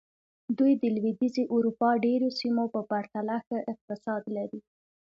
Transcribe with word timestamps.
دوی 0.57 0.73
د 0.81 0.83
لوېدیځې 0.95 1.43
اروپا 1.55 1.89
ډېرو 2.05 2.27
سیمو 2.39 2.65
په 2.73 2.81
پرتله 2.89 3.35
ښه 3.47 3.57
اقتصاد 3.73 4.23
لري. 4.35 4.61